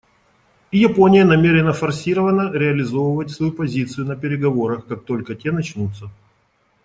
И 0.71 0.79
Япония 0.79 1.23
намерена 1.25 1.73
форсировано 1.73 2.51
реализовывать 2.53 3.29
свою 3.29 3.51
позицию 3.51 4.07
на 4.07 4.15
переговорах, 4.15 4.87
как 4.87 5.05
только 5.05 5.35
те 5.35 5.51
начнутся. 5.51 6.09